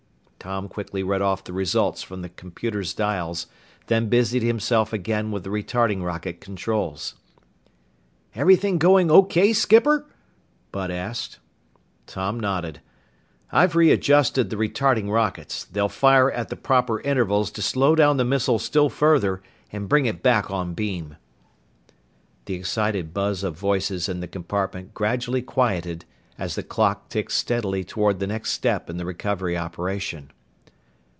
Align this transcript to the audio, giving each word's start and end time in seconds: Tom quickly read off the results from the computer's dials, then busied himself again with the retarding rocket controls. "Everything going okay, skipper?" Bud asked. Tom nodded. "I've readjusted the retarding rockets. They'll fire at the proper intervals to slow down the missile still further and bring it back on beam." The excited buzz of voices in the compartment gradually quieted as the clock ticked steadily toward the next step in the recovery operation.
Tom 0.43 0.67
quickly 0.69 1.03
read 1.03 1.21
off 1.21 1.43
the 1.43 1.53
results 1.53 2.01
from 2.01 2.23
the 2.23 2.29
computer's 2.29 2.95
dials, 2.95 3.45
then 3.85 4.09
busied 4.09 4.41
himself 4.41 4.91
again 4.91 5.29
with 5.29 5.43
the 5.43 5.51
retarding 5.51 6.03
rocket 6.03 6.41
controls. 6.41 7.13
"Everything 8.33 8.79
going 8.79 9.11
okay, 9.11 9.53
skipper?" 9.53 10.07
Bud 10.71 10.89
asked. 10.89 11.37
Tom 12.07 12.39
nodded. 12.39 12.81
"I've 13.51 13.75
readjusted 13.75 14.49
the 14.49 14.55
retarding 14.57 15.13
rockets. 15.13 15.63
They'll 15.65 15.87
fire 15.89 16.31
at 16.31 16.49
the 16.49 16.55
proper 16.55 16.99
intervals 17.01 17.51
to 17.51 17.61
slow 17.61 17.93
down 17.93 18.17
the 18.17 18.25
missile 18.25 18.57
still 18.57 18.89
further 18.89 19.43
and 19.71 19.87
bring 19.87 20.07
it 20.07 20.23
back 20.23 20.49
on 20.49 20.73
beam." 20.73 21.17
The 22.45 22.55
excited 22.55 23.13
buzz 23.13 23.43
of 23.43 23.55
voices 23.59 24.09
in 24.09 24.21
the 24.21 24.27
compartment 24.27 24.95
gradually 24.95 25.43
quieted 25.43 26.03
as 26.39 26.55
the 26.55 26.63
clock 26.63 27.07
ticked 27.07 27.31
steadily 27.31 27.83
toward 27.83 28.17
the 28.17 28.25
next 28.25 28.51
step 28.51 28.89
in 28.89 28.97
the 28.97 29.05
recovery 29.05 29.55
operation. 29.55 30.31